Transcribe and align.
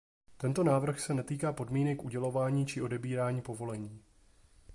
Tento 0.37 0.63
návrh 0.63 0.99
se 0.99 1.13
netýká 1.13 1.53
podmínek 1.53 2.03
udělování 2.03 2.65
či 2.65 2.81
odebírání 2.81 3.41
povolení. 3.41 4.01